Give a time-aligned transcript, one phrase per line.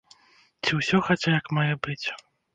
[0.63, 2.07] Ці ўсё хаця як мае быць?